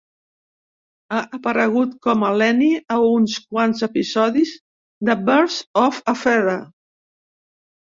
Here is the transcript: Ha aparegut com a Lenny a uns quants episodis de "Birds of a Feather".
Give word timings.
Ha 1.15 1.19
aparegut 1.37 1.91
com 2.07 2.25
a 2.29 2.31
Lenny 2.37 2.71
a 2.95 2.97
uns 3.11 3.37
quants 3.53 3.85
episodis 3.89 4.55
de 5.11 5.19
"Birds 5.31 5.61
of 5.85 6.03
a 6.15 6.19
Feather". 6.25 6.59